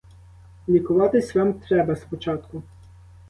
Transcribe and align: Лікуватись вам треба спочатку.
Лікуватись 0.69 1.35
вам 1.35 1.53
треба 1.53 1.95
спочатку. 1.95 2.63